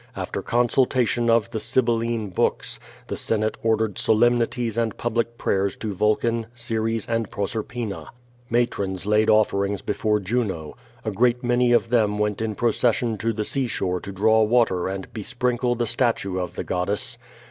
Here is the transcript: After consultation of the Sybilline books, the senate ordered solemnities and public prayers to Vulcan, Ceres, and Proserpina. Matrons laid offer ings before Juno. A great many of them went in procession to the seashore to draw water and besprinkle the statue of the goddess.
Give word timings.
After 0.15 0.41
consultation 0.41 1.29
of 1.29 1.51
the 1.51 1.59
Sybilline 1.59 2.33
books, 2.33 2.79
the 3.05 3.15
senate 3.15 3.55
ordered 3.61 3.99
solemnities 3.99 4.75
and 4.75 4.97
public 4.97 5.37
prayers 5.37 5.75
to 5.75 5.93
Vulcan, 5.93 6.47
Ceres, 6.55 7.05
and 7.05 7.29
Proserpina. 7.29 8.07
Matrons 8.49 9.05
laid 9.05 9.29
offer 9.29 9.63
ings 9.63 9.83
before 9.83 10.19
Juno. 10.19 10.75
A 11.05 11.11
great 11.11 11.43
many 11.43 11.71
of 11.71 11.89
them 11.89 12.17
went 12.17 12.41
in 12.41 12.55
procession 12.55 13.15
to 13.19 13.31
the 13.31 13.45
seashore 13.45 13.99
to 14.01 14.11
draw 14.11 14.41
water 14.41 14.87
and 14.87 15.07
besprinkle 15.13 15.75
the 15.77 15.85
statue 15.85 16.39
of 16.39 16.55
the 16.55 16.63
goddess. 16.63 17.19